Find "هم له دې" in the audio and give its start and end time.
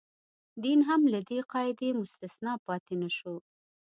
0.89-1.39